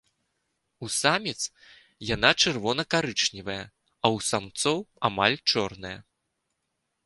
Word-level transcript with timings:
У 0.85 0.87
саміц 0.99 1.35
яна 2.13 2.31
чырвона-карычневая, 2.45 3.61
а 3.63 4.05
ў 4.15 4.29
самцоў 4.31 4.77
амаль 5.11 5.37
чорная. 5.51 5.97